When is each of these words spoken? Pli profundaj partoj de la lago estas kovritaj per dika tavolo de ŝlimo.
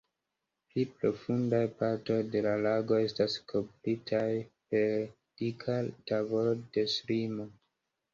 Pli 0.69 0.83
profundaj 0.99 1.57
partoj 1.81 2.15
de 2.35 2.41
la 2.45 2.53
lago 2.67 2.97
estas 3.07 3.35
kovritaj 3.51 4.23
per 4.73 4.95
dika 5.43 5.77
tavolo 6.13 6.55
de 6.79 6.87
ŝlimo. 6.95 7.47